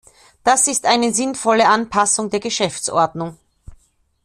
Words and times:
Das 0.43 0.67
ist 0.67 0.87
eine 0.87 1.13
sinnvolle 1.13 1.67
Anpassung 1.67 2.31
der 2.31 2.39
Geschäftsordnung. 2.39 3.37